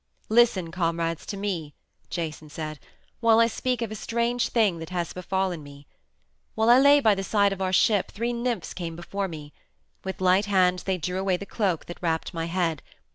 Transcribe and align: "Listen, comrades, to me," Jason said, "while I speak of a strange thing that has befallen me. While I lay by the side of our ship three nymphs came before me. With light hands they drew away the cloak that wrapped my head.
"Listen, 0.29 0.71
comrades, 0.71 1.27
to 1.27 1.37
me," 1.37 1.75
Jason 2.09 2.49
said, 2.49 2.79
"while 3.19 3.39
I 3.39 3.45
speak 3.45 3.83
of 3.83 3.91
a 3.91 3.95
strange 3.95 4.49
thing 4.49 4.79
that 4.79 4.89
has 4.89 5.13
befallen 5.13 5.61
me. 5.61 5.85
While 6.55 6.71
I 6.71 6.79
lay 6.79 6.99
by 6.99 7.13
the 7.13 7.23
side 7.23 7.53
of 7.53 7.61
our 7.61 7.71
ship 7.71 8.09
three 8.09 8.33
nymphs 8.33 8.73
came 8.73 8.95
before 8.95 9.27
me. 9.27 9.53
With 10.03 10.19
light 10.19 10.47
hands 10.47 10.85
they 10.85 10.97
drew 10.97 11.19
away 11.19 11.37
the 11.37 11.45
cloak 11.45 11.85
that 11.85 12.01
wrapped 12.01 12.33
my 12.33 12.45
head. 12.45 12.81